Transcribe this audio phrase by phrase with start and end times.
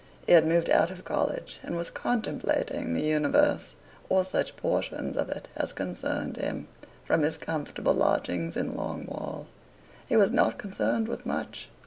[0.25, 3.75] He had moved out of college, and was contemplating the Universe,
[4.09, 6.67] or such portions of it as concerned him,
[7.05, 9.45] from his comfortable lodgings in Long Wall.
[10.07, 11.69] He was not concerned with much.